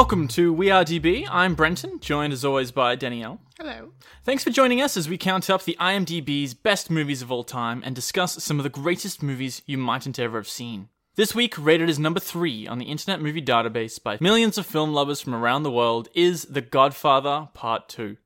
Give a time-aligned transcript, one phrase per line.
[0.00, 1.26] Welcome to We Are DB.
[1.30, 3.38] I'm Brenton, joined as always by Danielle.
[3.58, 3.92] Hello.
[4.24, 7.82] Thanks for joining us as we count up the IMDb's best movies of all time
[7.84, 10.88] and discuss some of the greatest movies you mightn't ever have seen.
[11.16, 14.94] This week, rated as number three on the Internet Movie Database by millions of film
[14.94, 18.16] lovers from around the world, is The Godfather Part 2.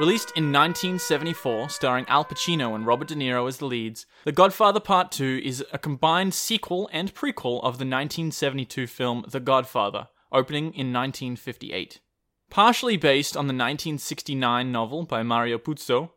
[0.00, 4.80] Released in 1974, starring Al Pacino and Robert De Niro as the leads, The Godfather
[4.80, 10.72] Part 2 is a combined sequel and prequel of the 1972 film The Godfather, opening
[10.72, 12.00] in 1958.
[12.48, 16.12] Partially based on the 1969 novel by Mario Puzo,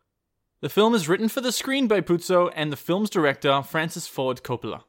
[0.61, 4.43] the film is written for the screen by Puzo and the film's director, Francis Ford
[4.43, 4.83] Coppola.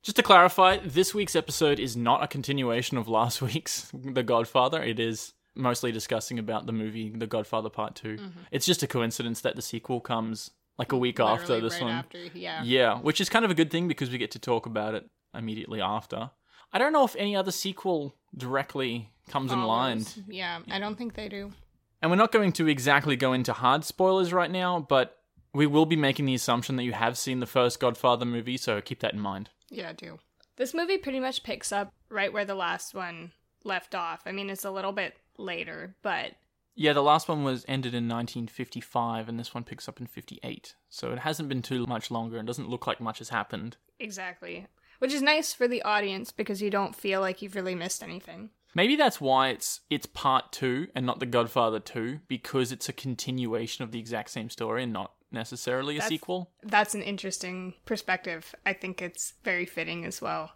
[0.00, 4.80] Just to clarify, this week's episode is not a continuation of last week's The Godfather.
[4.80, 8.16] It is mostly discussing about the movie The Godfather Part 2.
[8.16, 8.28] Mm-hmm.
[8.50, 11.92] It's just a coincidence that the sequel comes like a week after this right one.
[11.92, 12.62] After, yeah.
[12.62, 15.08] Yeah, which is kind of a good thing because we get to talk about it
[15.34, 16.30] immediately after.
[16.72, 20.00] I don't know if any other sequel directly comes in line.
[20.00, 20.28] Follows.
[20.28, 21.52] Yeah, I don't think they do.
[22.00, 25.18] And we're not going to exactly go into hard spoilers right now, but
[25.52, 28.80] we will be making the assumption that you have seen the first Godfather movie, so
[28.80, 29.50] keep that in mind.
[29.70, 30.18] Yeah, I do.
[30.56, 33.32] This movie pretty much picks up right where the last one
[33.64, 34.22] left off.
[34.26, 36.32] I mean, it's a little bit later, but
[36.74, 40.74] Yeah, the last one was ended in 1955, and this one picks up in 58.
[40.88, 43.76] So it hasn't been too much longer and doesn't look like much has happened.
[43.98, 44.66] exactly.
[45.00, 48.50] Which is nice for the audience because you don't feel like you've really missed anything.
[48.74, 52.92] Maybe that's why it's it's part two and not The Godfather two because it's a
[52.92, 56.50] continuation of the exact same story and not necessarily a That's- sequel.
[56.64, 58.54] That's an interesting perspective.
[58.66, 60.50] I think it's very fitting as well.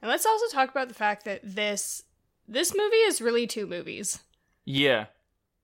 [0.00, 2.04] And let's also talk about the fact that this
[2.50, 4.18] this movie is really two movies.
[4.64, 5.06] Yeah,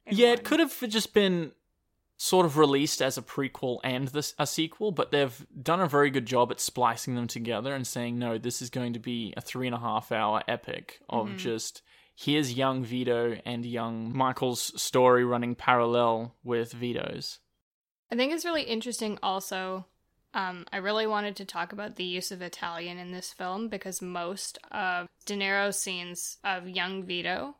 [0.06, 0.32] in yeah.
[0.32, 1.52] It could have just been
[2.16, 6.08] sort of released as a prequel and this a sequel, but they've done a very
[6.08, 9.40] good job at splicing them together and saying no, this is going to be a
[9.42, 11.36] three and a half hour epic of Mhm.
[11.36, 11.82] just
[12.14, 17.40] here's young Vito and young Michael's story running parallel with Vito's.
[18.10, 19.84] I think it's really interesting also.
[20.36, 24.02] Um, I really wanted to talk about the use of Italian in this film because
[24.02, 27.56] most of De Niro's scenes of young Vito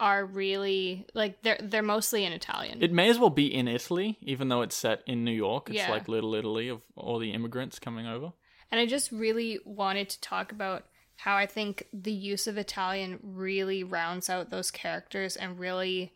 [0.00, 2.82] are really like they're they're mostly in Italian.
[2.82, 5.70] It may as well be in Italy, even though it's set in New York.
[5.70, 5.90] It's Yeah.
[5.90, 8.32] like Little Italy of all the immigrants coming over.
[8.72, 10.86] and I just really wanted to talk about
[11.18, 16.12] how I think the use of Italian really rounds out those characters and really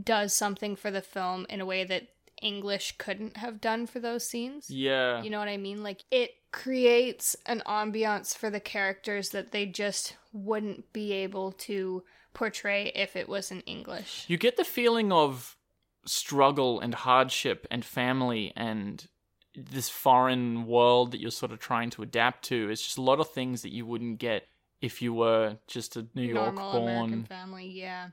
[0.00, 2.08] does something for the film in a way that
[2.42, 4.70] English couldn't have done for those scenes.
[4.70, 5.22] Yeah.
[5.22, 5.82] You know what I mean?
[5.82, 12.02] Like it creates an ambiance for the characters that they just wouldn't be able to
[12.34, 14.24] portray if it was in English.
[14.28, 15.56] You get the feeling of
[16.04, 19.06] struggle and hardship and family and
[19.54, 22.68] this foreign world that you're sort of trying to adapt to.
[22.70, 24.46] It's just a lot of things that you wouldn't get
[24.80, 27.24] if you were just a New York Normal American born.
[27.24, 28.08] family, yeah.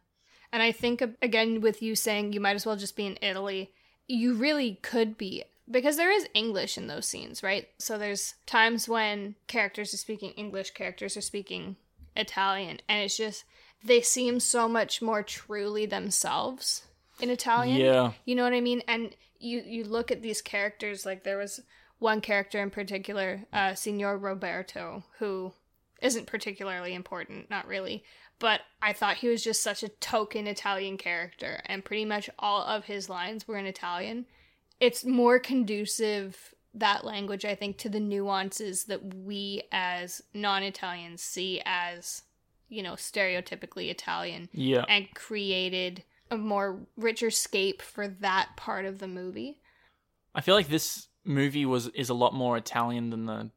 [0.51, 3.72] And I think again with you saying you might as well just be in Italy,
[4.07, 7.69] you really could be because there is English in those scenes, right?
[7.77, 11.77] So there's times when characters are speaking English, characters are speaking
[12.15, 13.45] Italian, and it's just
[13.83, 16.83] they seem so much more truly themselves
[17.19, 17.77] in Italian.
[17.77, 18.11] Yeah.
[18.25, 18.81] You know what I mean?
[18.87, 21.61] And you you look at these characters like there was
[21.99, 25.53] one character in particular, uh, Signor Roberto, who
[26.01, 28.03] isn't particularly important, not really,
[28.43, 32.61] but I thought he was just such a token Italian character, and pretty much all
[32.61, 34.25] of his lines were in Italian.
[34.81, 41.61] It's more conducive that language, I think, to the nuances that we as non-Italians see
[41.65, 42.23] as,
[42.67, 44.83] you know, stereotypically Italian Yeah.
[44.89, 49.61] and created a more richer scape for that part of the movie.
[50.35, 53.51] I feel like this movie was is a lot more Italian than the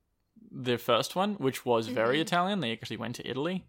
[0.52, 2.20] the first one, which was very Mhm.
[2.20, 2.61] Italian.
[2.61, 3.66] They actually went to Italy,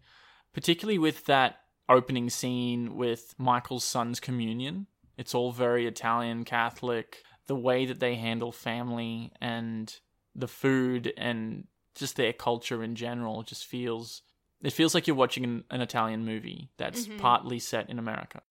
[0.52, 4.86] particularly with that opening scene with Michael's son's communion.
[5.16, 7.22] It's all very Italian Catholic.
[7.46, 9.94] The way that they handle family and
[10.34, 14.22] the food and just their culture in general just feels
[14.60, 17.18] it feels like you're watching an, an Italian movie that's Mhm.
[17.18, 18.42] partly set in America.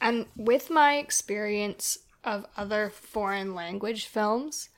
[0.00, 4.68] And with my experience of other foreign language films,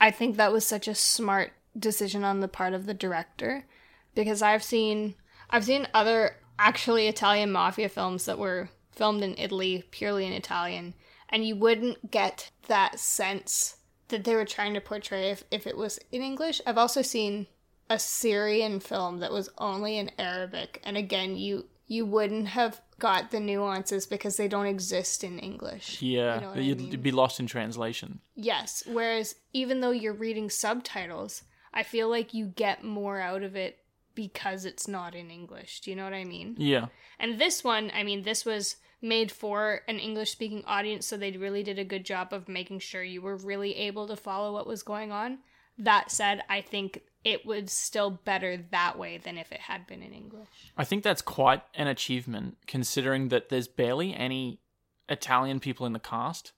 [0.00, 3.66] I think that was such a smart decision on the part of the director
[4.14, 5.14] because I've seen
[5.50, 10.94] I've seen other actually Italian mafia films that were filmed in Italy purely in Italian
[11.28, 13.76] and you wouldn't get that sense
[14.08, 16.60] that they were trying to portray if, if it was in English.
[16.66, 17.48] I've also seen
[17.90, 23.30] a Syrian film that was only in Arabic and again you you wouldn't have got
[23.30, 26.00] the nuances because they don't exist in English.
[26.00, 26.90] Yeah, you know you'd, I mean?
[26.92, 28.20] you'd be lost in translation.
[28.34, 28.82] Yes.
[28.86, 31.42] Whereas even though you're reading subtitles,
[31.74, 33.83] I feel like you get more out of it
[34.14, 35.80] because it's not in English.
[35.80, 36.54] Do you know what I mean?
[36.58, 36.86] Yeah,
[37.18, 41.32] And this one, I mean, this was made for an English speaking audience, so they
[41.32, 44.66] really did a good job of making sure you were really able to follow what
[44.66, 45.38] was going on.
[45.78, 50.02] That said, I think it was still better that way than if it had been
[50.02, 50.48] in English.
[50.76, 54.60] I think that's quite an achievement considering that there's barely any
[55.08, 56.52] Italian people in the cast.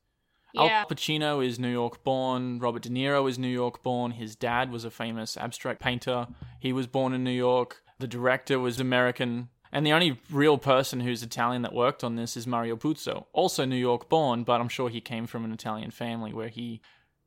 [0.56, 0.80] Yeah.
[0.80, 2.58] Al Pacino is New York born.
[2.58, 4.12] Robert De Niro is New York born.
[4.12, 6.26] His dad was a famous abstract painter.
[6.58, 7.82] He was born in New York.
[7.98, 9.48] The director was American.
[9.72, 13.64] And the only real person who's Italian that worked on this is Mario Puzo, also
[13.64, 16.80] New York born, but I'm sure he came from an Italian family where he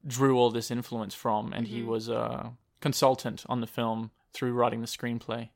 [0.07, 1.89] drew all this influence from, and he mm-hmm.
[1.89, 5.49] was a consultant on the film through writing the screenplay.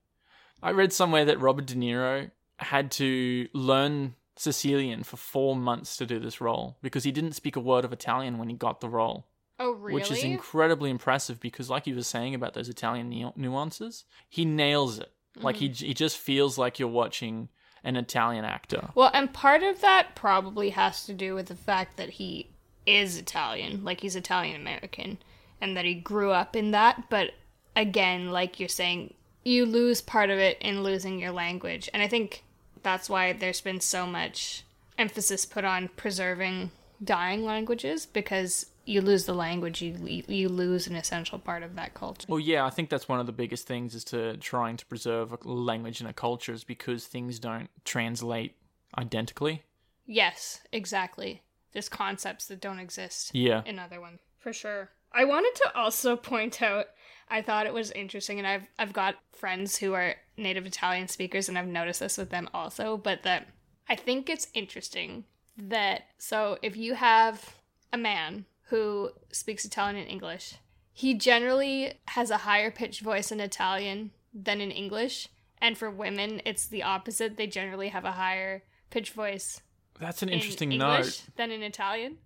[0.61, 6.05] I read somewhere that Robert De Niro had to learn Sicilian for four months to
[6.05, 8.89] do this role because he didn't speak a word of Italian when he got the
[8.89, 9.27] role,
[9.59, 9.95] Oh, really?
[9.95, 14.45] which is incredibly impressive because, like you were saying about those Italian nu- nuances, he
[14.45, 15.11] nails it.
[15.35, 15.75] Like he mm.
[15.75, 17.49] he just feels like you're watching
[17.83, 18.89] an Italian actor.
[18.95, 22.49] Well, and part of that probably has to do with the fact that he
[22.85, 25.17] is Italian, like he's Italian American,
[25.59, 27.09] and that he grew up in that.
[27.09, 27.31] But
[27.75, 29.13] again, like you're saying,
[29.43, 31.89] you lose part of it in losing your language.
[31.93, 32.43] And I think
[32.83, 34.63] that's why there's been so much
[34.97, 36.71] emphasis put on preserving
[37.03, 41.93] dying languages because you lose the language, you you lose an essential part of that
[41.93, 42.25] culture.
[42.27, 45.31] Well, yeah, I think that's one of the biggest things is to trying to preserve
[45.31, 48.55] a language and a culture is because things don't translate
[48.97, 49.63] identically.
[50.05, 51.41] Yes, exactly.
[51.71, 53.33] There's concepts that don't exist.
[53.33, 53.63] Yeah.
[53.65, 54.89] another one for sure.
[55.13, 56.87] I wanted to also point out
[57.29, 61.49] I thought it was interesting and I've I've got friends who are native Italian speakers
[61.49, 63.47] and I've noticed this with them also, but that
[63.89, 65.25] I think it's interesting
[65.57, 67.55] that so if you have
[67.91, 70.55] a man who speaks Italian and English,
[70.91, 75.27] he generally has a higher pitched voice in Italian than in English,
[75.59, 77.37] and for women it's the opposite.
[77.37, 79.61] They generally have a higher pitched voice
[79.99, 81.23] That's an in interesting English note.
[81.35, 82.17] than in Italian.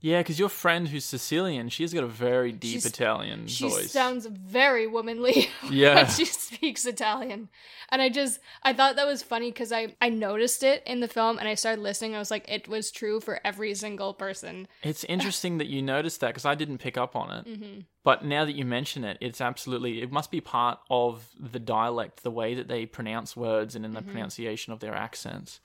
[0.00, 3.90] Yeah, because your friend who's Sicilian, she's got a very deep She's- Italian she voice.
[3.90, 5.94] sounds very womanly Yeah.
[5.96, 7.48] when she speaks Italian.
[7.90, 11.08] And I just I thought that was funny because I I noticed it in the
[11.08, 12.14] film and I started listening.
[12.14, 14.68] I was like, it was true for every single person.
[14.82, 17.44] It's interesting that you noticed that because I didn't pick up on it.
[17.46, 17.80] Mm-hmm.
[18.04, 22.22] But now that you mention it, it's absolutely, it must be part of the dialect,
[22.22, 24.06] the way that they pronounce words and in Mm-hmm.
[24.06, 25.60] the pronunciation of their accents.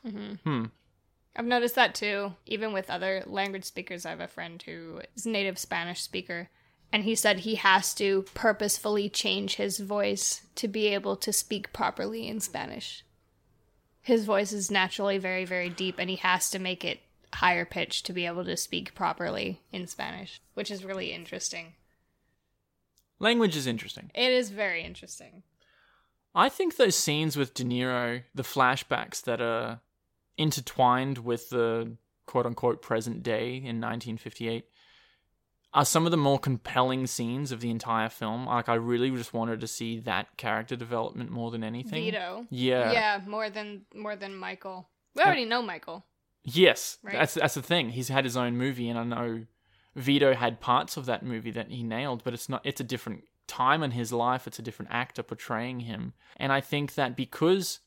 [1.36, 4.06] I've noticed that too, even with other language speakers.
[4.06, 6.50] I have a friend who is a native Spanish speaker,
[6.92, 11.74] and he said he has to purposefully change his voice to be able to speak
[11.74, 13.04] properly in Spanish.
[14.02, 17.00] His voice is naturally very, very deep, and he has to make it
[17.34, 21.74] higher pitched to be able to speak properly in Spanish, which is really interesting.
[23.18, 24.12] Language is interesting.
[24.14, 25.44] It is very interesting.
[26.36, 29.80] I think those scenes with De Niro, the flashbacks that are
[30.38, 34.66] intertwined with the quote unquote present day in 1958,
[35.74, 38.46] are some of the more compelling scenes of the entire film.
[38.46, 42.04] Like, I really just wanted to see that character development more than anything.
[42.04, 42.46] Vito.
[42.52, 42.92] Yeah.
[42.92, 44.88] Yeah, more than more than Michael.
[45.16, 46.06] We already know Michael.
[46.44, 47.14] Yes, Right.
[47.14, 47.90] that's that's the thing.
[47.90, 49.46] He's had his own movie, and I know
[49.96, 52.62] Vito had parts of that movie that he nailed, but it's not.
[52.66, 54.46] It's a different time in his life.
[54.48, 57.80] It's a different actor portraying him, and I think that because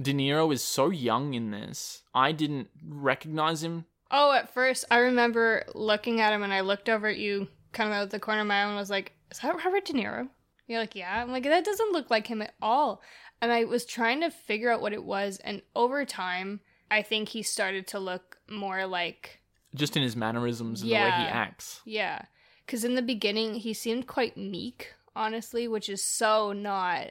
[0.00, 3.84] De Niro is so young in this, I didn't recognize him.
[4.10, 7.90] Oh, at first, I remember looking at him and I looked over at you kind
[7.90, 10.28] of out the corner of my eye and was like, Is that Robert De Niro?
[10.66, 11.22] You're like, Yeah.
[11.22, 13.02] I'm like, That doesn't look like him at all.
[13.40, 15.38] And I was trying to figure out what it was.
[15.44, 16.60] And over time,
[16.90, 19.40] I think he started to look more like,
[19.74, 21.80] Just in his mannerisms and the way he acts.
[21.84, 22.22] yeah.
[22.66, 27.10] Because in the beginning, he seemed quite meek, honestly, which is so not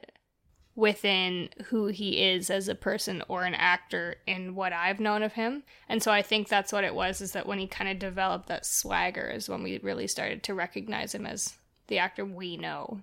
[0.75, 5.34] within who he is as a person or an actor in what I've known of
[5.34, 5.63] him.
[5.88, 8.48] And so I think that's what it was is that when he kind of developed
[8.48, 11.53] that swagger is when we really started to recognize him as
[11.88, 13.01] the actor we know.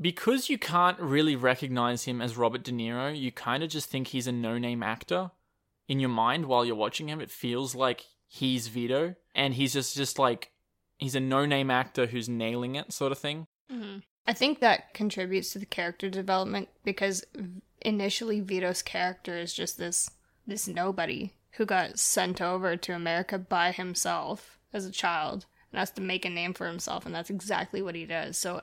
[0.00, 4.08] Because you can't really recognize him as Robert De Niro, you kind of just think
[4.08, 5.30] he's a no-name actor
[5.88, 7.20] in your mind while you're watching him.
[7.20, 10.50] It feels like he's Vito, and he's just just like
[10.98, 13.46] he's a no-name actor who's nailing it, sort of thing.
[13.72, 14.00] Mm-hmm.
[14.26, 17.24] I think that contributes to the character development because
[17.80, 20.10] initially Vito's character is just this
[20.46, 25.90] this nobody who got sent over to America by himself as a child and has
[25.92, 28.36] to make a name for himself and that's exactly what he does.
[28.36, 28.60] So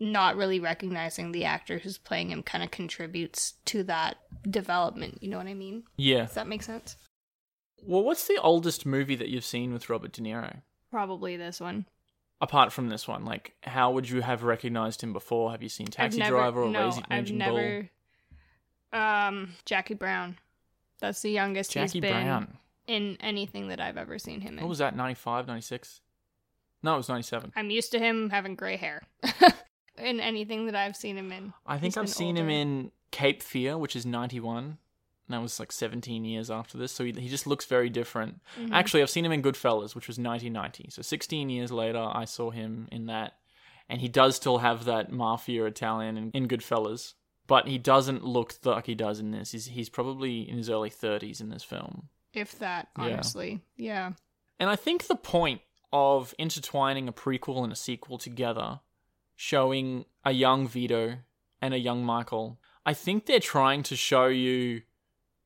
[0.00, 4.16] not really recognizing the actor who's playing him kind of contributes to that
[4.48, 5.18] development.
[5.22, 5.84] You know what I mean?
[5.96, 6.24] Yeah.
[6.24, 6.96] Does that make sense?
[7.82, 10.62] Well, what's the oldest movie that you've seen with Robert De Niro?
[10.90, 11.86] Probably this one.
[12.40, 15.50] Apart from this one, like how would you have recognized him before?
[15.50, 17.90] Have you seen Taxi never, Driver or no, Lazy I've never.
[18.92, 20.38] Um, Jackie Brown.
[21.00, 22.58] That's the youngest Jackie he's been Brown.
[22.86, 24.64] in anything that I've ever seen him in.
[24.64, 24.96] What was that?
[24.96, 26.00] 95, 96?
[26.82, 27.52] No, it was 97.
[27.56, 29.02] I'm used to him having gray hair
[29.98, 31.52] in anything that I've seen him in.
[31.66, 34.78] I think I've seen him in Cape Fear, which is 91.
[35.30, 36.90] And that was like 17 years after this.
[36.90, 38.40] So he, he just looks very different.
[38.58, 38.72] Mhm.
[38.72, 40.88] Actually, I've seen him in Goodfellas, which was 1990.
[40.90, 43.34] So 16 years later, I saw him in that.
[43.88, 47.14] And he does still have that mafia Italian in, in Goodfellas.
[47.46, 49.52] But he doesn't look like he does in this.
[49.52, 52.08] He's, he's probably in his early 30s in this film.
[52.32, 53.04] if that, Yeah.
[53.04, 54.12] honestly, yeah.
[54.58, 55.60] And I think the point
[55.92, 58.80] of intertwining a prequel and a sequel together,
[59.36, 61.18] showing a young Vito
[61.62, 64.82] and a young Michael, I think they're trying to show you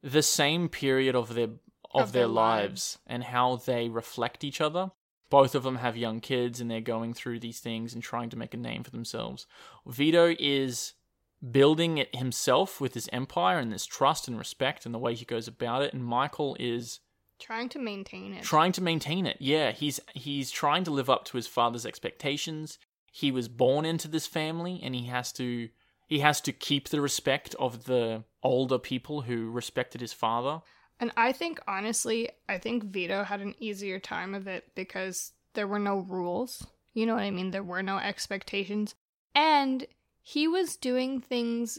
[0.05, 1.49] the same period of their
[1.93, 2.71] of, Of their, their lives.
[2.71, 2.99] lives.
[3.07, 4.91] and how they reflect each other.
[5.31, 8.37] Both of them have young kids and they're going through these things and trying to
[8.37, 9.47] make a name for themselves.
[9.87, 10.93] Vito is
[11.51, 15.25] building it himself with his empire and this trust and respect and the way he
[15.25, 17.01] goes about it and Michael is
[17.41, 18.43] Trying to maintain it.
[18.45, 22.79] trying to maintain it yeah he's he's trying to live up to his father's expectations
[23.13, 25.69] he was born into this family and he has to
[26.07, 30.61] he has to keep the respect of the older people who respected his father
[31.01, 35.67] And I think honestly, I think Vito had an easier time of it because there
[35.67, 36.67] were no rules.
[36.93, 37.51] You know what I mean?
[37.51, 38.95] There were no expectations.
[39.35, 39.87] And
[40.23, 41.79] he was doing things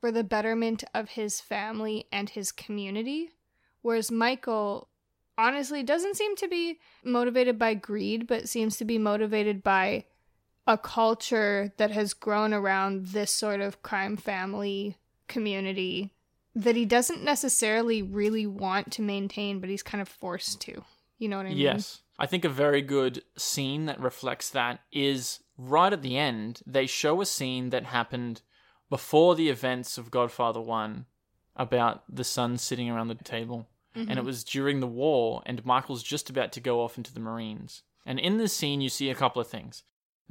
[0.00, 3.30] for the betterment of his family and his community.
[3.82, 4.88] Whereas Michael
[5.36, 10.04] honestly doesn't seem to be motivated by greed, but seems to be motivated by
[10.66, 14.96] a culture that has grown around this sort of crime family
[15.28, 16.12] community
[16.54, 20.84] that he doesn't necessarily really want to maintain, but he's kind of forced to.
[21.18, 21.58] You know what I mean?
[21.58, 22.00] Yes.
[22.18, 26.60] I think a very good scene that reflects that is right at the end.
[26.66, 28.42] They show a scene that happened
[28.90, 31.06] before the events of Godfather 1
[31.56, 33.68] about the son sitting around the table.
[33.94, 34.18] And Mm-hmm.
[34.18, 37.82] it was during the war, and Michael's just about to go off into the Marines.
[38.06, 39.82] And in this scene, you see a couple of things.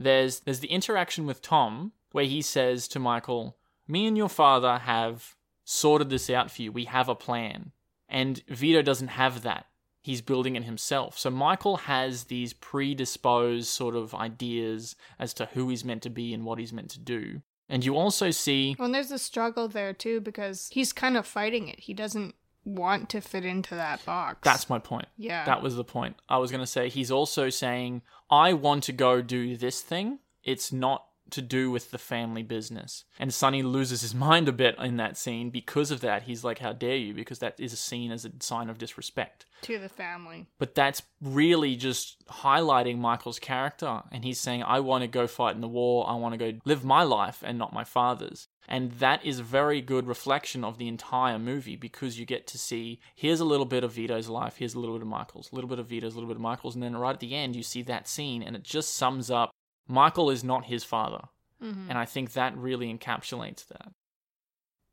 [0.04, 4.80] There's there's the interaction with Tom, where he says to Michael, "Me and your father
[4.80, 6.72] have sorted this out for you.
[6.72, 7.72] We have a plan."
[8.10, 9.68] And Vito doesn't have that.
[10.02, 11.18] He's building it himself.
[11.18, 16.34] So Michael has these predisposed sort of ideas as to who he's meant to be
[16.34, 17.42] and what he's meant to do.
[17.70, 21.26] And you also see Well, and there's a struggle there too because he's kind of
[21.26, 21.82] fighting it.
[21.82, 24.40] He doesn't want to fit into that box.
[24.44, 25.08] that's my point.
[25.18, 25.46] yeah.
[25.46, 26.16] That was the point.
[26.30, 30.20] I was going to say he's also saying, I want to go do this thing.
[30.44, 33.06] It's not to do with the family business.
[33.18, 36.24] And Sonny loses his mind a bit in that scene because of that.
[36.24, 37.14] He's like, How dare you?
[37.14, 39.46] Because that is seen as a sign of disrespect.
[39.62, 40.48] to the family.
[40.60, 44.02] But that's really just highlighting Michael's character.
[44.12, 46.06] And he's saying, I want to go fight in the war.
[46.10, 48.48] I want to go live my life and not my father's.
[48.68, 52.58] And that is a very good reflection of the entire movie because you get to
[52.58, 55.56] see here's a little bit of Vito's life, here's a little bit of Michael's, a
[55.56, 56.76] little bit of Vito's, a little bit of Michael's.
[56.76, 59.52] And then right at the end, you see that scene and it just sums up
[59.88, 61.28] Michael is not his father.
[61.62, 61.90] Mhm.
[61.90, 63.92] And I think that really encapsulates that.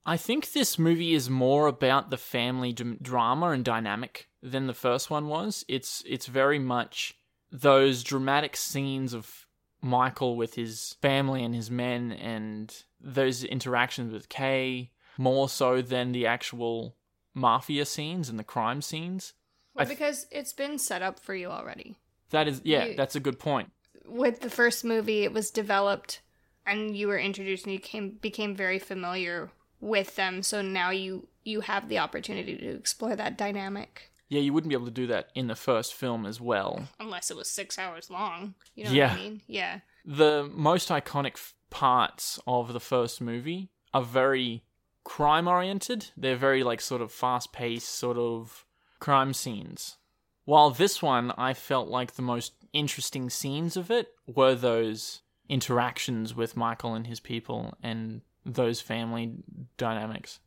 [0.05, 4.75] I think this movie is more about the family d- drama and dynamic than the
[4.75, 5.65] first one was.
[5.69, 7.15] It's it's very much
[7.51, 9.47] those dramatic scenes of
[9.81, 16.13] Michael with his family and his men and those interactions with Kay more so than
[16.13, 16.97] the actual
[17.35, 19.35] mafia scenes and the crime scenes.
[19.75, 21.97] Well, th- because it's been set up for you already.
[22.31, 23.71] That is yeah, You- that's a good point.
[24.05, 26.21] With the first movie, it was developed
[26.67, 29.51] and you were introduced and you came became very familiar
[29.81, 30.43] with them.
[30.43, 34.11] So now you you have the opportunity to explore that dynamic.
[34.29, 36.89] Yeah, you wouldn't be able to do that in the first film as well.
[37.01, 38.55] Unless it was six hours long.
[38.75, 39.11] You know Yeah.
[39.13, 39.43] what I mean?
[39.47, 39.81] Yeah.
[40.05, 44.65] The most iconic f- parts of the first movie are very
[45.05, 46.11] crime oriented.
[46.17, 48.65] They're very like sort of fast paced sort of
[48.99, 49.97] crime scenes.
[50.45, 56.35] While this one, I felt like the most interesting scenes of it were those interactions
[56.35, 59.33] with Michael and his people and those family
[59.77, 60.41] dynamics.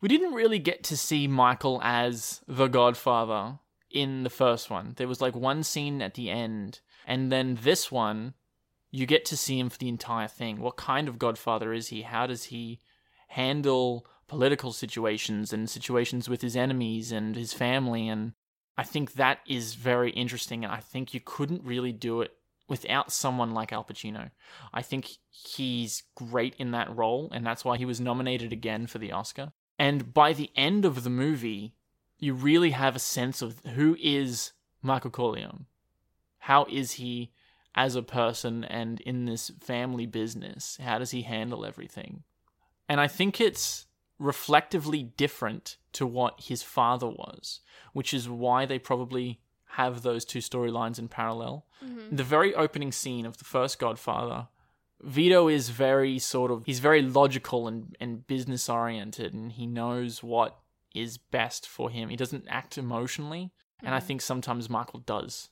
[0.00, 3.58] We didn't really get to see Michael as the Godfather
[3.90, 4.92] in the first one.
[4.96, 8.34] There was like one scene at the end, and then this one,
[8.90, 10.60] you get to see him for the entire thing.
[10.60, 12.02] What kind of Godfather is he?
[12.02, 12.80] How does he
[13.28, 18.08] handle political situations and situations with his enemies and his family?
[18.08, 18.32] And
[18.76, 22.32] I think that is very interesting, and I think you couldn't really do it
[22.68, 24.30] without someone like Al Pacino.
[24.72, 28.98] I think he's great in that role, and that's why he was nominated again for
[28.98, 29.52] the Oscar.
[29.78, 31.74] And by the end of the movie,
[32.18, 35.66] you really have a sense of who is Michael Corleone.
[36.44, 37.32] How is he
[37.74, 40.78] as a person and in this family business?
[40.82, 42.22] How does he handle everything?
[42.88, 43.86] And I think it's
[44.18, 47.60] reflectively different to what his father was,
[47.94, 49.40] which is why they probably
[49.78, 51.66] have those two storylines in parallel.
[51.82, 52.16] Mm-hmm.
[52.16, 54.48] The very opening scene of the first Godfather,
[55.00, 60.22] Vito is very sort of he's very logical and, and business oriented and he knows
[60.22, 60.58] what
[60.94, 62.08] is best for him.
[62.10, 63.52] He doesn't act emotionally.
[63.82, 64.04] And I Mhm.
[64.04, 65.50] think sometimes Michael does.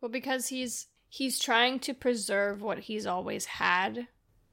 [0.00, 4.08] Well, because he's he's trying to preserve what he's always had.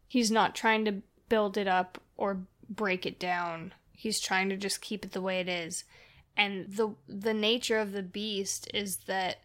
[0.08, 3.74] He's not trying to build it up or break it down.
[3.92, 5.84] He's trying to just keep it the way it is.
[6.38, 9.38] And the the nature of the beast is that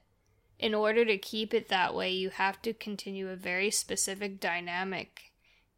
[0.59, 5.33] in order to keep it that way, you have to continue a very specific dynamic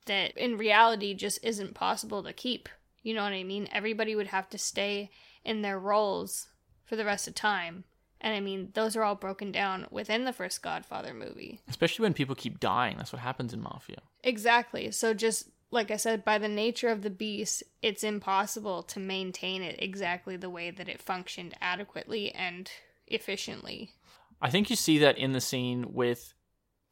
[0.06, 2.68] that in reality just isn't possible to keep.
[3.02, 3.68] You know what I mean?
[3.72, 5.10] Everybody would have to stay
[5.44, 6.48] in their roles
[6.84, 7.84] for the rest of time.
[8.22, 11.60] And I mean, those are all broken down within the first Godfather movie.
[11.68, 12.96] Especially when people keep dying.
[12.96, 13.98] That's what happens in Mafia.
[14.22, 14.92] Exactly.
[14.92, 19.62] So just like I said, by the nature of the beast, it's impossible to maintain
[19.62, 22.70] it exactly the way that it functioned adequately and
[23.08, 23.90] efficiently.
[24.40, 26.34] I think you see that in the scene with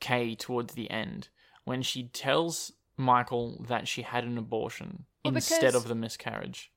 [0.00, 1.28] Kay towards the end
[1.64, 6.72] when she tells Michael that she had an abortion Well, instead of the miscarriage.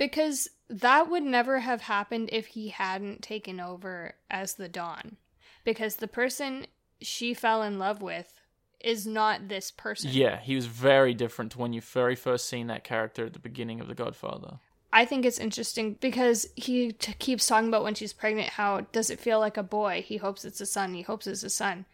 [0.00, 5.18] Because that would never have happened if he hadn't taken over as the Don.
[5.62, 6.66] Because the person
[7.02, 8.40] she fell in love with
[8.80, 10.10] is not this person.
[10.10, 13.38] Yeah, he was very different to when you very first seen that character at the
[13.38, 14.60] beginning of The Godfather.
[14.90, 19.10] I think it's interesting because he t- keeps talking about when she's pregnant how does
[19.10, 20.02] it feel like a boy?
[20.06, 20.94] He hopes it's a son.
[20.94, 21.84] He hopes it's a son.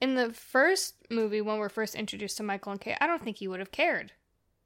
[0.00, 3.36] In the first movie, when we're first introduced to Michael and Kay, I don't think
[3.36, 4.10] he would have cared.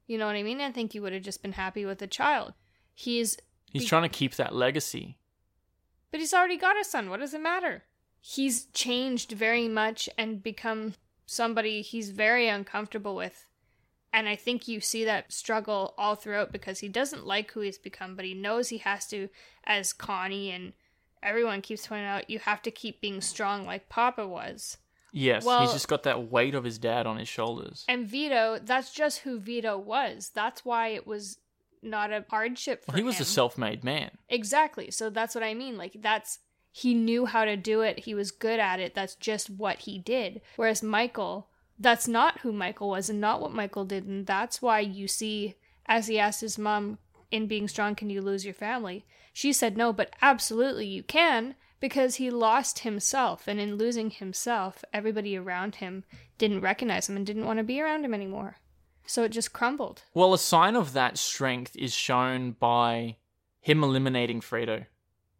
[0.07, 0.61] You know what I mean?
[0.61, 2.55] I think he would have just been happy with a child.
[2.99, 3.37] He's,
[3.71, 5.17] He's Be- trying to keep that legacy.
[6.09, 7.11] but he's already got a son.
[7.11, 7.83] What does it matter?
[8.19, 10.95] He's changed very much and become
[11.27, 13.49] somebody he's very uncomfortable with.
[14.11, 17.77] And I think you see that struggle all throughout because he doesn't like who he's
[17.77, 19.29] become, but he knows he has to,
[19.63, 20.73] as Connie and
[21.21, 24.77] everyone keeps pointing out, you have to keep being strong like Papa was.
[25.11, 27.85] Yes, Well- he's just got that weight of his dad on his shoulders.
[27.87, 30.31] And Vito, that's just who Vito was.
[30.33, 31.37] That's why it was
[31.81, 33.23] not a hardship for Well, he was him.
[33.23, 34.11] a self-made man.
[34.29, 34.91] Exactly.
[34.91, 35.77] So that's what I mean.
[35.77, 36.39] Like that's
[36.71, 37.99] he knew how to do it.
[37.99, 38.93] He was good at it.
[38.93, 40.41] That's just what he did.
[40.57, 41.47] Whereas Michael,
[41.79, 44.05] that's not who Michael was and not what Michael did.
[44.05, 45.55] And that's why you see
[45.87, 46.99] as he asked his mom
[47.31, 49.05] in being strong, can you lose your family?
[49.33, 54.83] She said no, but absolutely you can because he lost himself and in losing himself,
[54.93, 56.03] everybody around him
[56.37, 58.57] didn't recognize him and didn't want to be around him anymore.
[59.07, 60.03] So it just crumbled.
[60.13, 63.17] Well, a sign of that strength is shown by
[63.61, 64.85] him eliminating Fredo.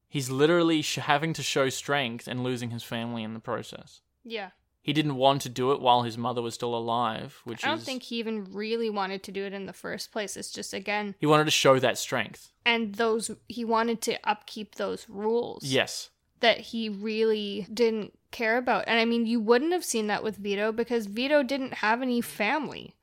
[0.09, 4.01] He's literally sh- having to show strength and losing his family in the process.
[4.23, 4.51] Yeah.
[4.81, 7.79] He didn't want to do it while his mother was still alive, which I don't
[7.79, 10.37] is think he even really wanted to do it in the first place.
[10.37, 12.53] It's just again, he wanted to show that strength.
[12.65, 16.09] and those he wanted to upkeep those rules Yes.
[16.39, 18.85] that he really didn't care about.
[18.87, 22.21] And I mean, you wouldn't have seen that with Vito because Vito didn't have any
[22.21, 22.95] family.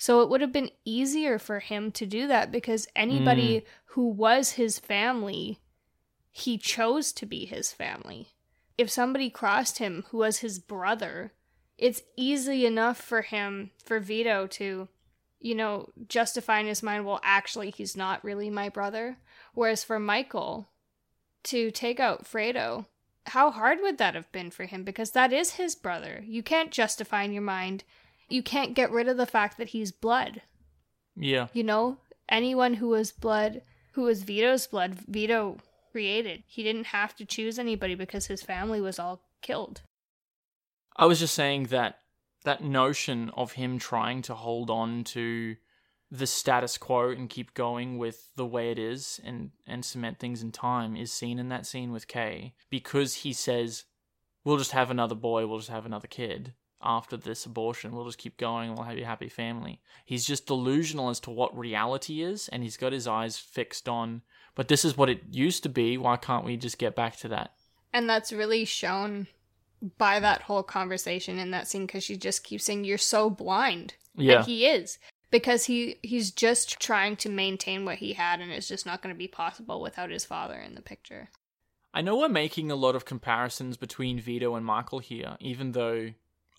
[0.00, 3.64] So it would have been easier for him to do that because anybody mm.
[3.88, 5.58] who was his family,
[6.30, 8.28] he chose to be his family.
[8.78, 11.34] If somebody crossed him who was his brother,
[11.76, 14.88] it's easy enough for him, for Vito to,
[15.38, 19.18] you know, justify in his mind, well, actually, he's not really my brother.
[19.52, 20.70] Whereas for Michael,
[21.42, 22.86] to take out Fredo,
[23.26, 24.82] how hard would that have been for him?
[24.82, 26.24] Because that is his brother.
[26.26, 27.84] You can't justify in your mind.
[28.30, 30.42] You can't get rid of the fact that he's blood.
[31.16, 31.48] Yeah.
[31.52, 33.62] You know, anyone who was blood,
[33.92, 35.58] who was Vito's blood, Vito
[35.92, 36.44] created.
[36.46, 39.82] He didn't have to choose anybody because his family was all killed.
[40.96, 41.98] I was just saying that
[42.44, 45.56] that notion of him trying to hold on to
[46.10, 50.42] the status quo and keep going with the way it is and and cement things
[50.42, 53.84] in time is seen in that scene with Kay because he says
[54.44, 57.92] we'll just have another boy, we'll just have another kid after this abortion.
[57.92, 59.80] We'll just keep going, we'll have a happy family.
[60.04, 64.22] He's just delusional as to what reality is and he's got his eyes fixed on
[64.54, 67.28] but this is what it used to be, why can't we just get back to
[67.28, 67.52] that?
[67.92, 69.26] And that's really shown
[69.96, 73.94] by that whole conversation in that scene because she just keeps saying, You're so blind.
[74.14, 74.38] Yeah.
[74.38, 74.98] And he is.
[75.30, 79.14] Because he he's just trying to maintain what he had and it's just not going
[79.14, 81.30] to be possible without his father in the picture.
[81.94, 86.10] I know we're making a lot of comparisons between Vito and Michael here, even though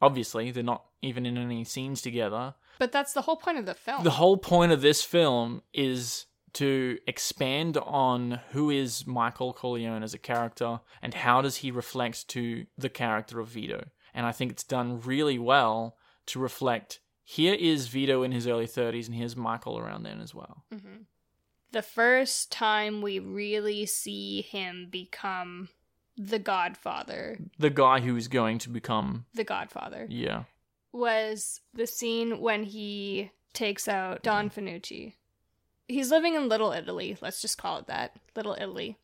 [0.01, 2.55] Obviously, they're not even in any scenes together.
[2.79, 4.03] But that's the whole point of the film.
[4.03, 10.13] The whole point of this film is to expand on who is Michael Corleone as
[10.13, 13.85] a character and how does he reflect to the character of Vito.
[14.13, 15.95] And I think it's done really well
[16.27, 20.35] to reflect here is Vito in his early 30s and here's Michael around then as
[20.35, 20.65] well.
[20.73, 21.05] Mhm.
[21.71, 25.69] The first time we really see him become
[26.17, 30.43] the Godfather, The guy who is going to become, the Godfather, yeah.
[30.91, 35.15] was the scene when he takes out Don Fanucci.
[35.87, 38.97] He's living in Little Italy, let's just call it that Little Italy.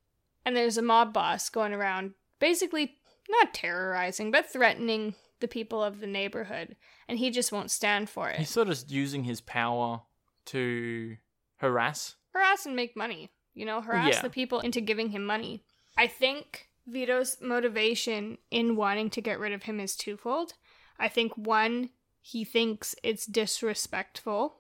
[0.45, 2.95] And there's a mob boss going around basically
[3.29, 6.75] not terrorizing, but threatening the people of the neighborhood.
[7.09, 8.37] And he just won't stand for it.
[8.39, 10.01] He's sort of using his power
[10.45, 11.17] to
[11.57, 12.15] harass.
[12.33, 13.29] harass and make money.
[13.53, 14.21] You know, harass Yeah.
[14.21, 15.63] the people into giving him money.
[15.97, 20.53] I think Vito's motivation in wanting to get rid of him is twofold.
[20.97, 21.89] I think one,
[22.21, 24.55] he thinks it's disrespectful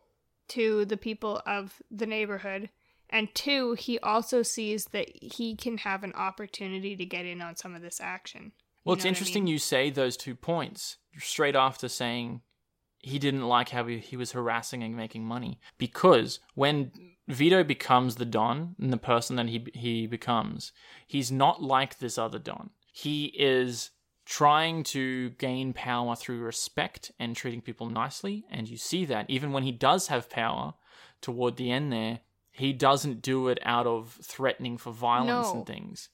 [0.49, 2.69] to the people of the neighborhood.
[3.09, 7.55] And two, he also sees that he can have an opportunity to get in on
[7.55, 8.51] some of this action.
[8.83, 9.53] Well, You it's know what I interesting mean?
[9.53, 12.41] you say those two points straight after saying
[13.07, 15.59] he didn't like how he, he was harassing and making money.
[15.77, 16.91] Because when
[17.27, 20.71] Vito becomes the Don and the person that he he becomes,
[21.07, 22.69] he's not like this other Don.
[22.91, 23.91] He is
[24.25, 29.51] trying to gain power through respect and treating people nicely, and you see that even
[29.53, 30.73] when he does have power
[31.21, 32.19] toward the end there,
[32.51, 35.53] he doesn't do it out of threatening for violence No.
[35.59, 36.09] and things.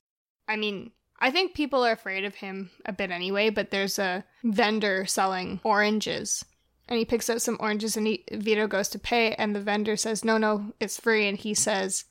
[0.47, 4.25] I mean, I think people are afraid of him a bit anyway, but there's a
[4.43, 6.43] vendor selling oranges.
[6.87, 9.95] And he picks out some oranges and he, Vito goes to pay, and the vendor
[9.95, 11.27] says, No, no, it's free.
[11.27, 12.05] And he says,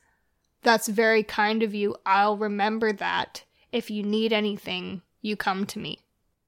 [0.63, 1.95] That's very kind of you.
[2.05, 3.43] I'll remember that.
[3.71, 5.99] If you need anything, you come to me.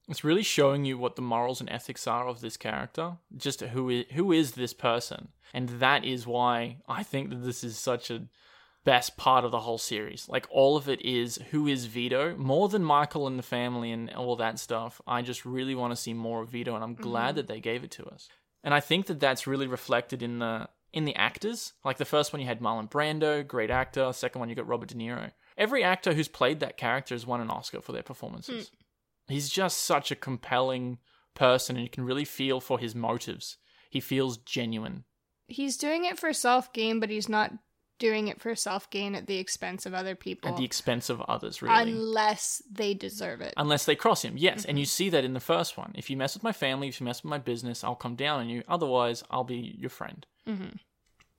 [0.08, 3.90] It's really showing you what the morals and ethics are of this character, just who
[3.90, 5.28] is, who is this person.
[5.52, 8.22] And that is why I think that this is such a
[8.86, 10.28] best part of the whole series.
[10.28, 14.08] Like all of it is who is Vito, more than Michael and the family and
[14.14, 15.02] all that stuff.
[15.06, 17.36] I just really want to see more of Vito and I'm glad mm-hmm.
[17.36, 18.28] that they gave it to us.
[18.62, 21.72] And I think that that's really reflected in the in the actors.
[21.84, 24.88] Like the first one you had Marlon Brando, great actor, second one you got Robert
[24.88, 25.32] De Niro.
[25.58, 28.70] Every actor who's played that character has won an Oscar for their performances mm.
[29.28, 30.98] he's just such a compelling
[31.34, 33.58] person and you can really feel for his motives.
[33.90, 35.04] He feels genuine.
[35.48, 37.52] He's doing it for self gain, but he's not
[37.98, 40.50] doing it for self gain at the expense of other people.
[40.50, 41.74] At the expense of others, really.
[41.92, 43.54] Unless they deserve it.
[43.56, 44.64] Unless they cross him, yes.
[44.64, 45.92] And you see that in the first one.
[45.94, 48.40] If you mess with my family, if you mess with my business, I'll come down
[48.40, 48.62] on you.
[48.68, 50.26] Otherwise, I'll be your friend.
[50.46, 50.78] Mhm.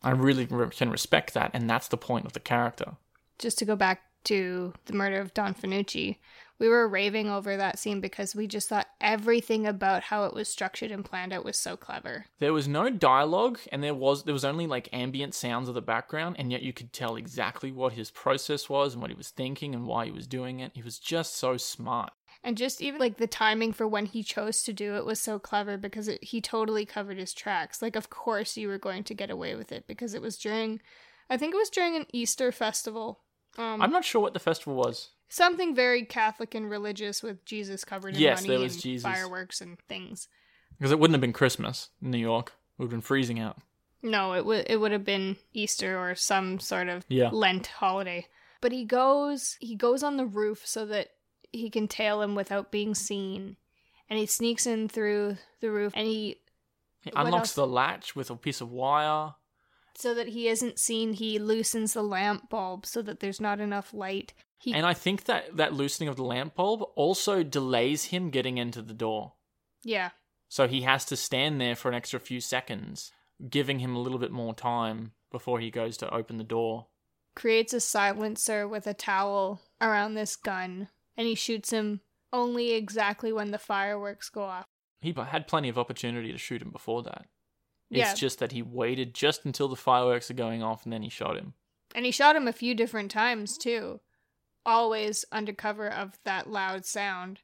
[0.04, 2.98] I really re- can respect that, and that's the point of the character.
[3.40, 6.18] just to go back to the murder of Don Fanucci,
[6.60, 10.48] we were raving over that scene because we just thought everything about how it was
[10.48, 12.26] structured and planned out was so clever.
[12.40, 15.82] There was no dialogue, and there was there was only like ambient sounds of the
[15.82, 19.30] background, and yet you could tell exactly what his process was and what he was
[19.30, 20.72] thinking and why he was doing it.
[20.74, 22.12] He was just so smart.
[22.44, 25.40] And just even like the timing for when he chose to do it was so
[25.40, 27.82] clever because it, he totally covered his tracks.
[27.82, 30.80] Like, of course, you were going to get away with it because it was during,
[31.30, 33.22] I think it was during an Easter festival.
[33.58, 35.10] Um, I'm not sure what the festival was.
[35.30, 39.04] Something very Catholic and religious with Jesus covered in Yes, money there was and Jesus.
[39.12, 40.28] fireworks and things.
[40.78, 42.54] Because it wouldn't have been Christmas in New York.
[42.78, 43.58] It would have been freezing out.
[44.04, 47.30] No, it would it would have been Easter or some sort of Yeah.
[47.32, 48.28] Lent holiday.
[48.62, 51.10] But he goes he goes on the roof so that
[51.52, 53.58] he can tail him without being seen.
[54.10, 56.40] And he sneaks in through the roof and he
[57.02, 57.54] He unlocks else?
[57.54, 59.34] the latch with a piece of wire.
[59.96, 63.94] so that he isn't seen, he loosens the lamp bulb so that there's not enough
[63.96, 64.34] light.
[64.60, 68.58] He And I think that that loosening of the lamp bulb also delays him getting
[68.58, 69.34] into the door.
[69.84, 70.12] yeah.
[70.50, 73.12] So he has to stand there for an extra few seconds,
[73.50, 76.88] giving him a little bit more time before he goes to open the door.
[77.36, 82.00] creates a silencer with a towel around this gun and he shoots him
[82.34, 84.66] only exactly when the fireworks go off.
[85.02, 87.26] He had plenty of opportunity to shoot him before that.
[87.92, 88.14] It's Yeah.
[88.16, 91.36] just that he waited just until the fireworks are going off and then he shot
[91.38, 91.54] him.
[91.94, 94.00] And he shot him a few different times too,
[94.68, 97.40] always under cover of that loud sound.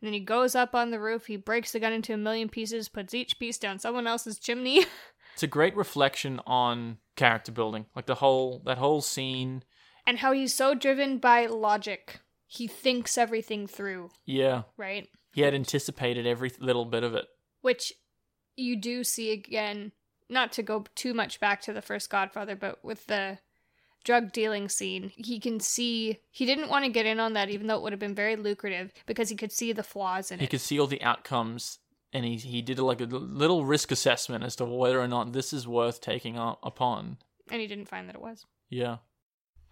[0.00, 2.50] And then he goes up on the roof, he breaks the gun into a million
[2.50, 4.84] pieces, puts each piece down someone else's chimney.
[5.32, 7.86] It's a great reflection on character building.
[7.96, 9.64] Like the whole that whole scene.
[10.06, 12.20] and how he's so driven by logic.
[12.46, 14.62] He thinks everything through, Yeah.
[14.76, 15.08] right?
[15.32, 17.24] He had anticipated every little bit of it.
[17.62, 17.92] Which
[18.54, 19.90] you do see again,
[20.30, 23.38] not to go too much back to the first Godfather, but with the
[24.04, 27.66] drug dealing scene, he can see he didn't want to get in on that, even
[27.66, 30.44] though it would have been very lucrative, because he could see the flaws in He
[30.44, 30.46] it.
[30.46, 31.78] He could see all the outcomes
[32.14, 35.52] and he he did like a little risk assessment as to whether or not this
[35.52, 37.18] is worth taking up upon.
[37.50, 38.46] And he didn't find that it was.
[38.70, 38.98] Yeah.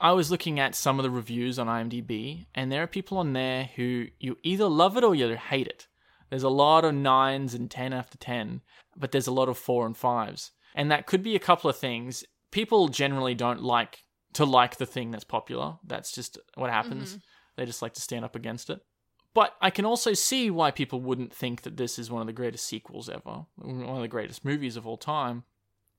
[0.01, 3.35] I was looking at some of the reviews on IMDb, and there are people on
[3.35, 5.87] there who you either love it or you hate it.
[6.29, 8.62] There's a lot of nines and 10 after 10,
[8.97, 10.51] but there's a lot of four and fives.
[10.75, 12.25] And that could be a couple of things.
[12.51, 15.77] People generally don't like to like the thing that's popular.
[15.87, 17.11] That's just what happens.
[17.11, 17.18] Mm-hmm.
[17.57, 18.81] They just like to stand up against it.
[19.35, 22.33] But I can also see why people wouldn't think that this is one of the
[22.35, 25.45] greatest sequels ever, one of the greatest movies of all time,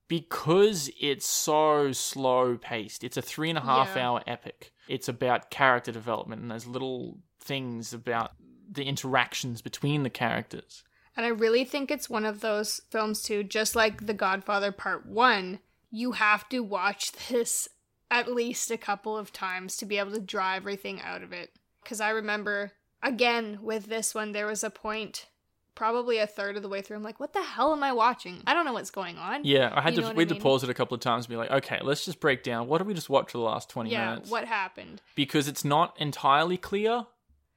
[0.07, 3.03] because it's so slow paced.
[3.03, 4.07] It's a three and a half Yeah.
[4.09, 4.71] hour epic.
[4.87, 8.31] It's about character development and those little things about
[8.69, 10.83] the interactions between the characters.
[11.15, 15.05] And I really think it's one of those films too, just like The Godfather Part
[15.05, 15.59] 1,
[15.91, 17.67] you have to watch this
[18.11, 21.51] at least a couple of times to be able to draw everything out of it.
[21.85, 25.27] Cuz I remember again with this one there was a point
[25.75, 28.43] probably a third of the way through I'm like, "What the hell am I watching?
[28.45, 30.27] I don't know what's going on." Yeah, I had You to know what we I
[30.27, 32.43] had to pause it a couple of times and be like, okay, let's just break
[32.43, 34.29] down what did we just watch for the last twenty Yeah, minutes?
[34.29, 35.01] what happened?
[35.15, 37.07] Because it's not entirely clear.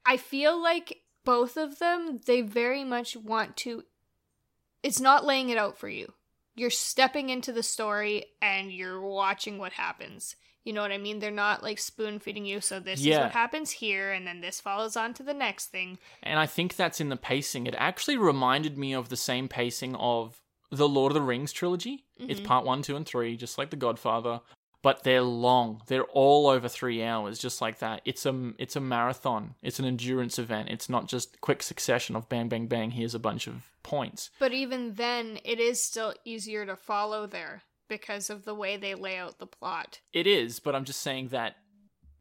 [0.07, 3.85] I feel like both of them, they very much want to.
[4.83, 6.15] It's not laying it out for you.
[6.57, 10.35] You're stepping into the story and you're watching what happens.
[10.65, 11.21] You know what I mean?
[11.21, 14.61] They're not like spoon feeding you, so this is what happens here, and then this
[14.61, 15.99] follows on to the next thing.
[16.25, 17.69] And I think that's in the pacing.
[17.69, 20.41] It actually reminded me of the same pacing of
[20.73, 22.05] the Lord of the Rings trilogy.
[22.19, 22.45] It's Mhm.
[22.45, 24.41] part one, two, and three, just like The Godfather.
[24.87, 25.83] But they're long.
[25.89, 28.03] They're all over three hours, just like that.
[28.05, 29.57] It's a it's a marathon.
[29.61, 30.69] It's an endurance event.
[30.69, 32.93] It's not just quick succession of bang, bang, bang.
[32.93, 34.31] Here's a bunch of points.
[34.39, 38.95] But even then, it is still easier to follow there because of the way they
[38.95, 40.03] lay out the plot.
[40.13, 41.57] It is, but I'm just saying that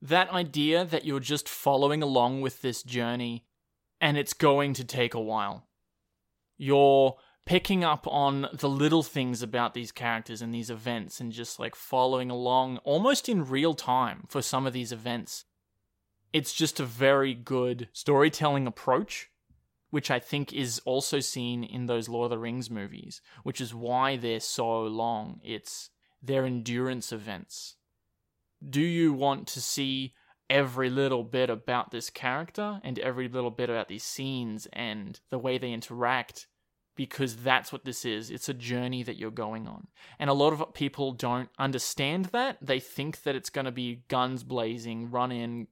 [0.02, 3.46] that idea that you're just following along with this journey
[4.02, 5.68] and it's going to take a while.
[6.58, 11.60] You're picking up on the little things about these characters and these events and just
[11.60, 15.46] like following along almost in real time for some of these events.
[16.34, 19.30] It's just a very good storytelling approach,
[19.92, 23.76] which I think is also seen in those Lord of the Rings movies, which is
[23.76, 25.40] why they're so long.
[25.44, 27.76] It's their endurance events.
[28.68, 30.16] Do you want to see
[30.50, 35.40] every little bit about this character and every little bit about these scenes and the
[35.40, 36.48] way they interact?
[36.96, 38.32] Because that's what this is.
[38.32, 39.88] It's a journey that you're going on.
[40.18, 42.58] And a lot of people don't understand that.
[42.62, 45.68] They think that it's going to be guns blazing, run in,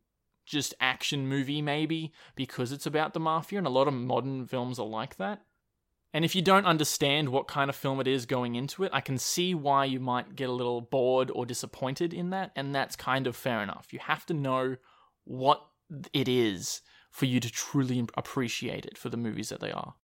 [0.46, 4.80] just action movie maybe because it's about the mafia and a lot of modern films
[4.80, 5.42] are like that.
[6.14, 9.02] And if you don't understand what kind of film it is going into it, I
[9.02, 12.96] can see why you might get a little bored or disappointed in that, and that's
[12.96, 13.88] kind of fair enough.
[13.92, 14.76] You have to know
[15.24, 15.66] what
[16.14, 19.96] it is for you to truly appreciate it for the movies that they are.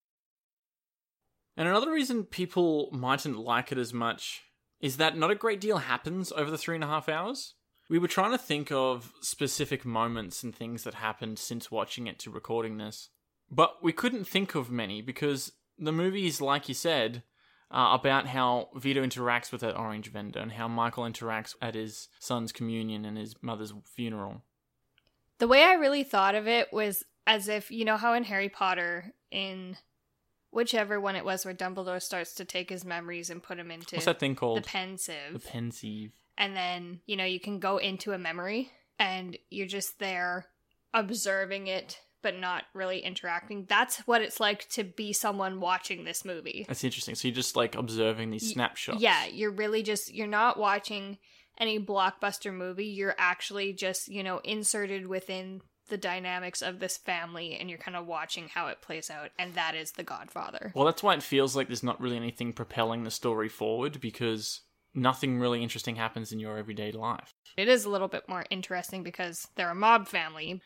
[1.59, 4.43] And another reason people mightn't like it as much
[4.81, 7.55] is that not a great deal happens over the three and a half hours.
[7.91, 12.21] We were trying to think of specific moments and things that happened since watching it
[12.21, 13.09] to recording this,
[13.51, 17.25] but we couldn't think of many because the movie's, like you said,
[17.73, 22.09] uh, about how Vito interacts with that orange vendor and how Michael interacts at his
[22.21, 24.43] son's communion and his mother's funeral.
[25.39, 28.49] The way I really thought of it was as if, you know, how in Harry
[28.49, 29.77] Potter, in
[30.51, 33.97] whichever one it was where Dumbledore starts to take his memories and put them into
[33.97, 34.59] What's that thing called?
[34.59, 35.33] the pensive.
[35.35, 36.13] The pensieve.
[36.37, 40.47] and then, you know, you can go into a memory and you're just there
[40.95, 43.65] observing it but not really interacting.
[43.69, 46.65] That's what it's like to be someone watching this movie.
[46.67, 47.15] That's interesting.
[47.15, 49.01] So you're just like observing these Y- snapshots.
[49.01, 51.19] Yeah, you're really just you're not watching
[51.59, 52.87] any blockbuster movie.
[52.87, 57.97] You're actually just, you know, inserted within the dynamics of this family and you're kind
[57.97, 60.73] of watching how it plays out and that is The Godfather.
[60.75, 64.63] Well, that's why it feels like there's not really anything propelling the story forward because
[64.95, 67.35] nothing really interesting happens in your everyday life.
[67.57, 70.61] It is a little bit more interesting because they're a mob family.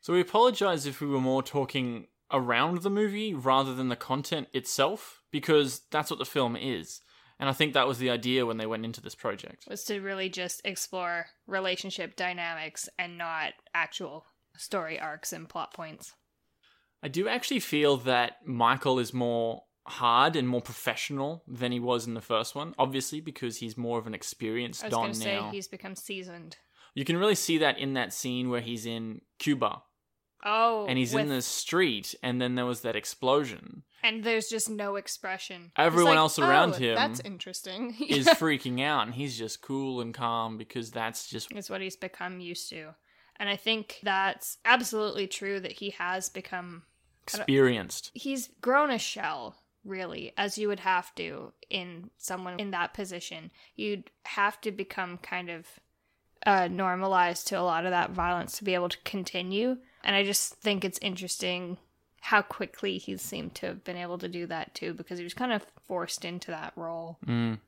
[0.00, 4.48] So we apologize if we were more talking around the movie rather than the content
[4.52, 7.00] itself because that's what the film is.
[7.38, 9.64] And I think that was the idea when they went into this project.
[9.66, 14.26] was to really just explore relationship dynamics and not actual
[14.60, 16.14] story arcs and plot points.
[17.02, 22.06] I do actually feel that Michael is more hard and more professional than he was
[22.06, 25.36] in the first one, obviously because he's more of an experienced I was Don say
[25.36, 25.50] now.
[25.50, 26.58] he's become seasoned.
[26.94, 29.82] You can really see that in that scene where he's in Cuba
[30.44, 33.82] Oh, and he's in the street and then there was that explosion.
[34.02, 35.70] and there's just no expression.
[35.76, 37.94] Everyone like, else around "Oh, him That's interesting.
[38.08, 41.96] is freaking out and he's just cool and calm because that's just It's what he's
[41.96, 42.94] become used to.
[43.40, 46.82] And I think that's absolutely true that he has become
[47.22, 48.10] experienced.
[48.12, 53.50] He's grown a shell, really, as you would have to in someone in that position.
[53.76, 55.66] You'd have to become kind of
[56.44, 59.78] uh, normalized to a lot of that violence to be able to continue.
[60.04, 61.78] And I just think it's interesting
[62.20, 65.32] how quickly he seemed to have been able to do that too, because he was
[65.32, 67.16] kind of forced into that role.
[67.26, 67.60] Mm.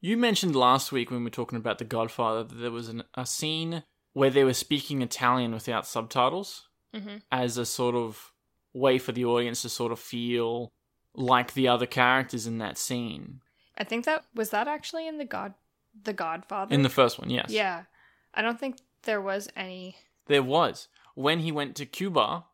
[0.00, 3.02] You mentioned last week when we were talking about The Godfather that there was an,
[3.14, 3.82] a scene
[4.16, 7.20] where they were speaking Italian without subtitles Mhm.
[7.30, 8.32] as a sort of
[8.72, 10.72] way for the audience to sort of feel
[11.12, 13.42] like the other characters in that scene.
[13.76, 15.52] I think that was that actually in the God,
[16.02, 16.74] the Godfather.
[16.74, 17.50] In the first one, yes.
[17.50, 17.84] yeah,
[18.32, 19.96] I don't think there was any.
[20.26, 20.88] There was.
[21.14, 22.46] When he went to Cuba,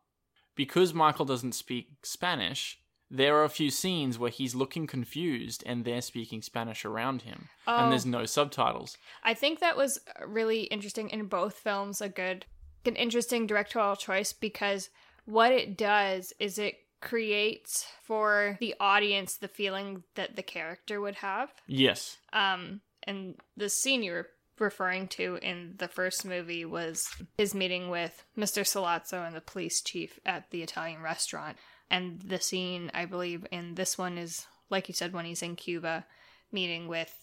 [0.55, 2.77] because Michael doesn't speak Spanish,
[3.13, 7.47] there are a few scenes where he's looking confused and they're speaking Spanish around him.
[7.67, 7.77] Oh.
[7.77, 8.97] And there's no subtitles.
[9.23, 12.01] I think that was really interesting in both films.
[12.01, 12.47] A good,
[12.85, 14.89] an interesting directorial choice because
[15.25, 21.15] what it does is it creates for the audience the feeling that the character would
[21.15, 21.53] have.
[21.67, 22.17] Yes.
[22.33, 27.03] Um, and the scene you were referring to in the first movie was
[27.37, 28.63] his meeting with Mr.
[28.63, 31.57] Sollozzo and the police chief at the Italian restaurant.
[31.93, 35.55] And the scene, I believe, in this one is, like you said, when he's in
[35.55, 36.05] Cuba
[36.51, 37.13] meeting with,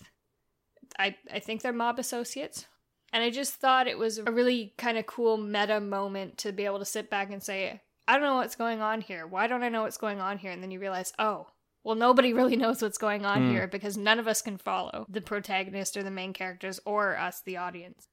[0.96, 2.66] I, I think they're mob associates.
[3.12, 6.66] And I just thought it was a really kind of cool meta moment to be
[6.66, 9.26] able to sit back and say, I don't know what's going on here.
[9.26, 10.52] Why don't I know what's going on here?
[10.52, 11.48] And then you realize, oh,
[11.82, 13.50] well, nobody really knows what's going on Hmm.
[13.50, 17.42] here because none of us can follow the protagonist or the main characters or us,
[17.44, 18.06] the audience.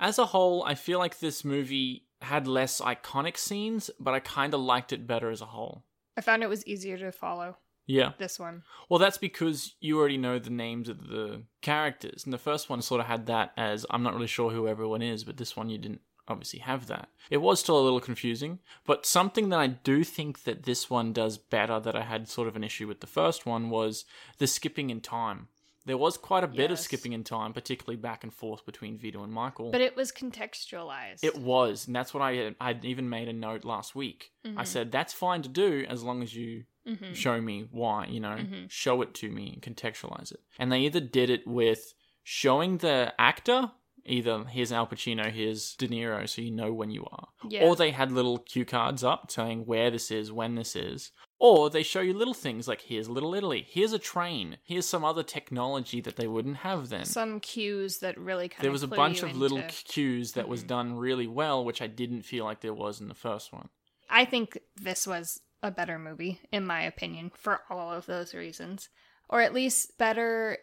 [0.00, 4.54] As a whole, I feel like this movie had less iconic scenes, but I kind
[4.54, 5.84] of liked it better as a whole.
[6.16, 7.56] I found it was easier to follow
[7.86, 8.12] Yeah.
[8.18, 8.62] this one.
[8.88, 12.24] Well, that's because you already know the names of the characters.
[12.24, 15.02] And the first one sort of had that as I'm not really sure who everyone
[15.02, 17.08] is, but this one you didn't obviously have that.
[17.30, 21.12] It was still a little confusing, but something that I do think that this one
[21.12, 24.04] does better that I had sort of an issue with the first one was
[24.38, 25.48] the skipping in time.
[25.84, 29.22] There was quite a bit of skipping in time, particularly back and forth between Vito
[29.24, 29.72] and Michael.
[29.72, 31.24] But it was contextualized.
[31.24, 34.30] It was, and that's what I had, I'd even made a note last week.
[34.44, 34.66] I Mhm.
[34.66, 37.14] said that's fine to do as long as you Mhm.
[37.14, 38.70] show me why, you know, Mhm.
[38.70, 40.40] show it to me and contextualize it.
[40.58, 43.72] And they either did it with showing the actor,
[44.04, 47.64] either here's Al Pacino, here's De Niro, so you know when you are, Yeah.
[47.64, 51.10] or they had little cue cards up telling where this is, when this is,
[51.42, 55.04] or they show you little things like here's Little Italy, here's a train, here's some
[55.04, 57.04] other technology that they wouldn't have then.
[57.04, 60.48] Some cues that really kind there of There was a bunch of little cues that
[60.48, 60.68] was Mhm.
[60.68, 63.70] done really well, which I didn't feel like there was in the first one.
[64.08, 68.88] I think this was a better movie, in my opinion, for all of those reasons.
[69.28, 70.58] Or at least better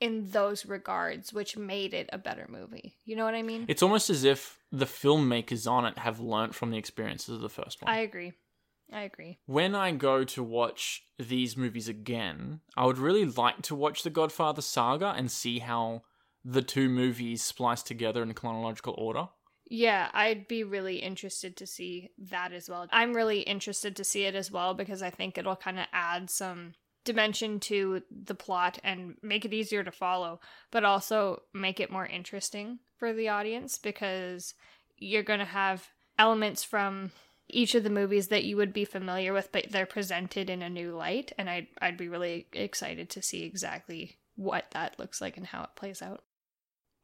[0.00, 2.96] in those regards, which made it a better movie.
[3.04, 3.66] You know what I mean?
[3.68, 7.50] It's almost as if the filmmakers on it have learnt from the experiences of the
[7.50, 7.92] first one.
[7.92, 8.32] I agree.
[8.92, 9.38] I agree.
[9.46, 14.10] when I go to watch these movies again, I would really like to watch the
[14.10, 16.02] Godfather saga and see how
[16.44, 19.28] the two movies splice together in chronological order.
[19.68, 22.86] Yeah, I'd be really interested to see that as well.
[22.90, 26.28] I'm really interested to see it as well because I think it'll kind of add
[26.28, 26.74] some
[27.04, 32.06] dimension to the plot and make it easier to follow, but also make it more
[32.06, 34.54] interesting for the audience because
[34.98, 37.10] you're going to have elements from
[37.52, 40.70] each of the movies that you would be familiar with, but they're presented in a
[40.70, 41.32] new light.
[41.38, 45.62] And I'd, I'd be really excited to see exactly what that looks like and how
[45.62, 46.22] it plays out.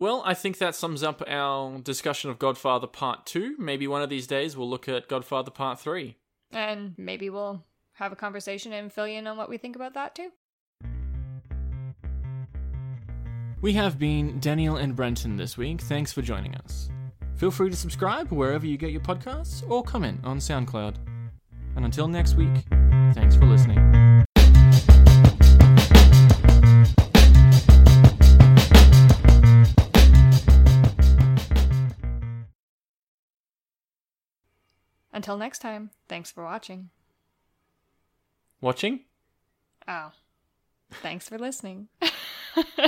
[0.00, 3.56] Well, I think that sums up our discussion of Godfather Part 2.
[3.58, 6.16] Maybe one of these days we'll look at Godfather Part 3.
[6.52, 9.94] And maybe we'll have a conversation and fill you in on what we think about
[9.94, 10.30] that too.
[13.60, 15.80] We have been Daniel and Brenton this week.
[15.80, 16.88] Thanks for joining us.
[17.38, 20.96] Feel free to subscribe wherever you get your podcasts or comment on SoundCloud.
[21.76, 22.50] And until next week,
[23.14, 23.78] thanks for listening.
[35.12, 36.90] Until next time, thanks for watching.
[38.60, 39.04] Watching?
[39.86, 40.10] Oh,
[40.90, 41.86] thanks for listening.